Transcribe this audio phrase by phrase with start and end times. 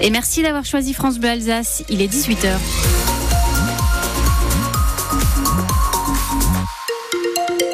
[0.00, 1.84] Et merci d'avoir choisi France Bleu Alsace.
[1.88, 2.58] Il est 18h.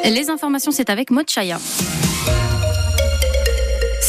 [0.05, 1.29] Les informations, c'est avec Maud.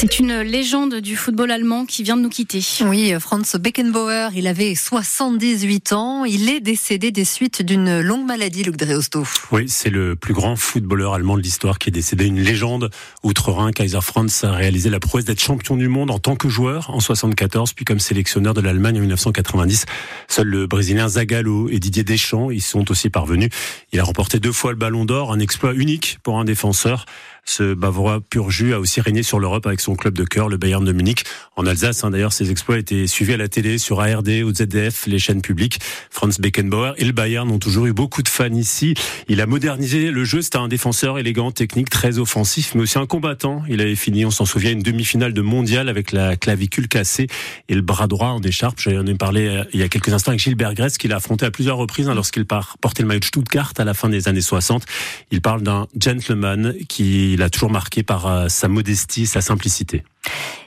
[0.00, 2.62] C'est une légende du football allemand qui vient de nous quitter.
[2.86, 6.24] Oui, Franz Beckenbauer, il avait 78 ans.
[6.24, 9.24] Il est décédé des suites d'une longue maladie, Luc Dreosto.
[9.52, 12.24] Oui, c'est le plus grand footballeur allemand de l'histoire qui est décédé.
[12.24, 12.90] Une légende.
[13.24, 16.88] Outre-Rhin, Kaiser Franz a réalisé la prouesse d'être champion du monde en tant que joueur
[16.88, 19.84] en 74, puis comme sélectionneur de l'Allemagne en 1990.
[20.28, 23.50] Seul le Brésilien Zagallo et Didier Deschamps y sont aussi parvenus.
[23.92, 27.04] Il a remporté deux fois le Ballon d'Or, un exploit unique pour un défenseur.
[27.44, 30.56] Ce Bavarois pur jus a aussi régné sur l'Europe avec son club de cœur, le
[30.56, 31.24] Bayern de Munich.
[31.56, 35.06] En Alsace, hein, d'ailleurs, ses exploits étaient suivis à la télé, sur ARD ou ZDF,
[35.06, 35.80] les chaînes publiques.
[36.10, 38.94] Franz Beckenbauer et le Bayern ont toujours eu beaucoup de fans ici.
[39.28, 40.42] Il a modernisé le jeu.
[40.42, 43.62] C'était un défenseur élégant, technique, très offensif, mais aussi un combattant.
[43.68, 47.26] Il avait fini, on s'en souvient, une demi-finale de mondial avec la clavicule cassée
[47.68, 48.78] et le bras droit en écharpe.
[48.80, 51.46] J'en ai parlé euh, il y a quelques instants avec Gilbert Gress, qu'il a affronté
[51.46, 54.40] à plusieurs reprises hein, lorsqu'il portait le maillot de Stuttgart à la fin des années
[54.40, 54.84] 60.
[55.30, 60.04] Il parle d'un gentleman qui il a toujours marqué par euh, sa modestie, sa simplicité.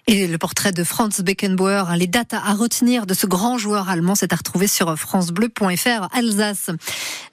[0.06, 3.88] Et le portrait de Franz Beckenbauer, hein, les dates à retenir de ce grand joueur
[3.88, 6.72] allemand, c'est à retrouver sur francebleu.fr Alsace.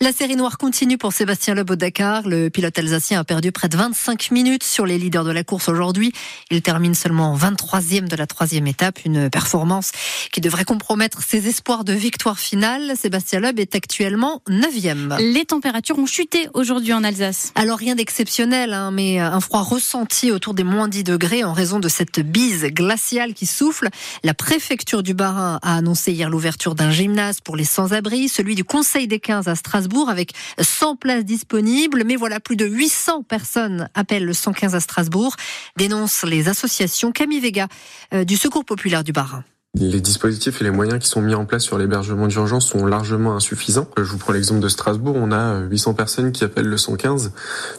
[0.00, 2.28] La série noire continue pour Sébastien Loeb au Dakar.
[2.28, 5.68] Le pilote alsacien a perdu près de 25 minutes sur les leaders de la course
[5.68, 6.12] aujourd'hui.
[6.50, 9.90] Il termine seulement 23e de la troisième étape, une performance
[10.30, 12.92] qui devrait compromettre ses espoirs de victoire finale.
[12.96, 15.20] Sébastien Loeb est actuellement 9e.
[15.20, 17.52] Les températures ont chuté aujourd'hui en Alsace.
[17.56, 21.80] Alors rien d'exceptionnel, hein, mais un froid ressenti autour des moins 10 degrés en raison
[21.80, 23.88] de cette bise glaciale qui souffle.
[24.22, 28.64] La préfecture du Bas-Rhin a annoncé hier l'ouverture d'un gymnase pour les sans-abri, celui du
[28.64, 32.04] Conseil des 15 à Strasbourg avec 100 places disponibles.
[32.04, 35.36] Mais voilà, plus de 800 personnes appellent le 115 à Strasbourg,
[35.76, 37.68] dénoncent les associations Camille Vega
[38.12, 39.44] euh, du Secours populaire du Bas-Rhin.
[39.78, 43.36] Les dispositifs et les moyens qui sont mis en place sur l'hébergement d'urgence sont largement
[43.36, 43.86] insuffisants.
[43.96, 47.30] Je vous prends l'exemple de Strasbourg, on a 800 personnes qui appellent le 115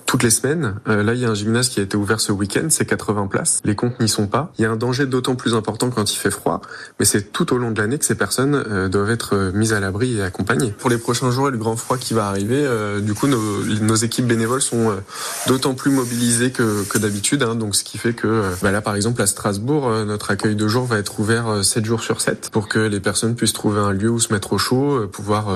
[0.06, 0.76] toutes les semaines.
[0.88, 3.28] Euh, là, il y a un gymnase qui a été ouvert ce week-end, c'est 80
[3.28, 3.60] places.
[3.66, 4.54] Les comptes n'y sont pas.
[4.58, 6.62] Il y a un danger d'autant plus important quand il fait froid,
[6.98, 9.74] mais c'est tout au long de l'année que ces personnes euh, doivent être euh, mises
[9.74, 10.72] à l'abri et accompagnées.
[10.72, 12.66] Pour les prochains jours et le grand froid qui va arriver,
[13.02, 14.96] du coup, nos, équipes bénévoles sont
[15.48, 17.44] d'autant plus mobilisées que, d'habitude.
[17.44, 20.68] Hein, donc, ce qui fait que bah là, par exemple, à Strasbourg, notre accueil de
[20.70, 23.92] jour va être ouvert 7 jours sur 7 pour que les personnes puissent trouver un
[23.92, 25.50] lieu où se mettre au chaud, euh, pouvoir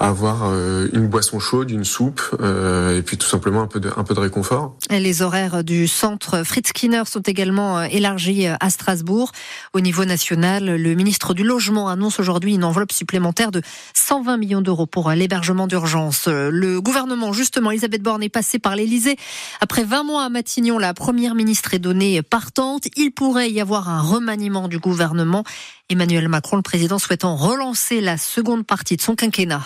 [0.00, 3.90] euh, avoir euh, une boisson chaude, une soupe et puis tout simplement un peu de,
[3.96, 4.76] un peu de réconfort.
[4.90, 9.32] Les horaires du centre Fritz Skinner sont également élargis à Strasbourg.
[9.72, 13.62] Au niveau national, le ministre du Logement annonce aujourd'hui une enveloppe supplémentaire de
[13.94, 16.26] 120 millions d'euros pour l'hébergement d'urgence.
[16.26, 19.16] Le gouvernement, justement, Elisabeth Borne est passée par l'Elysée.
[19.60, 22.84] Après 20 mois à Matignon, la première ministre est donnée partante.
[22.96, 25.44] Il pourrait y avoir un remaniement du gouvernement.
[25.88, 29.62] Emmanuel Macron, le président, souhaitant relancer la seconde partie de son quinquennat.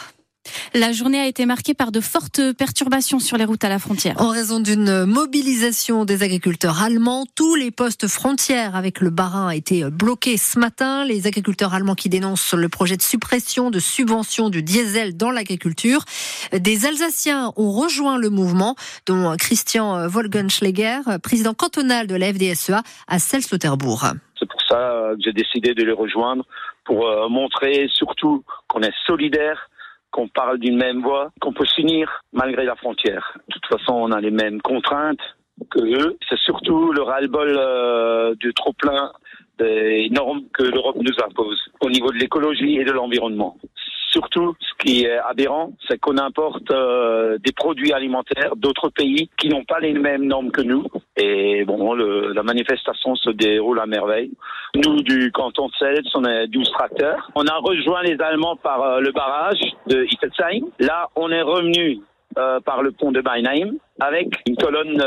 [0.74, 4.14] La journée a été marquée par de fortes perturbations sur les routes à la frontière.
[4.18, 9.50] En raison d'une mobilisation des agriculteurs allemands, tous les postes frontières avec le Barin ont
[9.50, 11.04] été bloqués ce matin.
[11.04, 16.04] Les agriculteurs allemands qui dénoncent le projet de suppression de subventions du diesel dans l'agriculture.
[16.52, 18.74] Des Alsaciens ont rejoint le mouvement,
[19.06, 24.06] dont Christian Wolgenschläger, président cantonal de la FDSEA à Sels-Lauterbourg.
[24.38, 26.44] C'est pour ça que j'ai décidé de les rejoindre,
[26.84, 29.70] pour euh, montrer surtout qu'on est solidaire
[30.14, 33.36] qu'on parle d'une même voix, qu'on peut s'unir malgré la frontière.
[33.48, 35.18] De toute façon, on a les mêmes contraintes
[35.72, 36.16] que eux.
[36.28, 39.10] C'est surtout le ras-le-bol euh, du trop-plein
[39.58, 43.56] des normes que l'Europe nous impose au niveau de l'écologie et de l'environnement.
[44.12, 49.48] Surtout, ce qui est aberrant, c'est qu'on importe euh, des produits alimentaires d'autres pays qui
[49.48, 50.86] n'ont pas les mêmes normes que nous.
[51.16, 54.32] Et bon, le, la manifestation se déroule à merveille.
[54.74, 57.30] Nous, du canton de Cels, on est 12 tracteurs.
[57.36, 60.64] On a rejoint les Allemands par euh, le barrage de Iffelsheim.
[60.80, 62.00] Là, on est revenu
[62.36, 65.00] euh, par le pont de Beinheim avec une colonne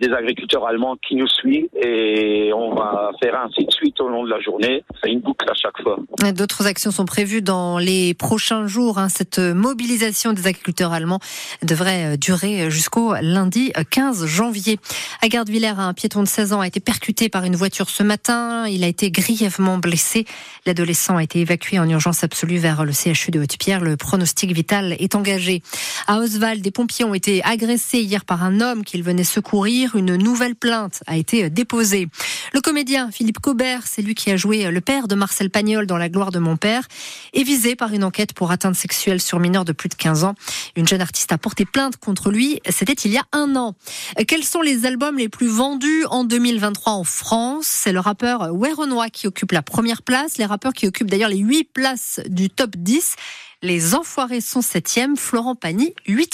[0.00, 4.24] des agriculteurs allemands qui nous suivent et on va faire ainsi de suite au long
[4.24, 4.82] de la journée.
[5.02, 5.98] C'est une boucle à chaque fois.
[6.32, 8.98] D'autres actions sont prévues dans les prochains jours.
[8.98, 9.08] Hein.
[9.10, 11.20] Cette mobilisation des agriculteurs allemands
[11.62, 14.78] devrait durer jusqu'au lundi 15 janvier.
[15.20, 18.66] À Gardevillers, un piéton de 16 ans a été percuté par une voiture ce matin.
[18.68, 20.24] Il a été grièvement blessé.
[20.64, 23.80] L'adolescent a été évacué en urgence absolue vers le CHU de Haute-Pierre.
[23.80, 25.62] Le pronostic vital est engagé.
[26.06, 30.16] À Oswald, des pompiers ont été agressés hier par un homme qu'ils venaient secourir une
[30.16, 32.08] nouvelle plainte a été déposée.
[32.52, 35.96] Le comédien Philippe Cobert c'est lui qui a joué le père de Marcel Pagnol dans
[35.96, 36.86] La gloire de mon père,
[37.32, 40.34] est visé par une enquête pour atteinte sexuelle sur mineurs de plus de 15 ans.
[40.76, 43.74] Une jeune artiste a porté plainte contre lui, c'était il y a un an.
[44.26, 47.66] Quels sont les albums les plus vendus en 2023 en France?
[47.66, 51.38] C'est le rappeur Werenoi qui occupe la première place, les rappeurs qui occupent d'ailleurs les
[51.38, 53.16] 8 places du top 10.
[53.62, 56.30] Les Enfoirés sont septième, Florent Pagny huitième.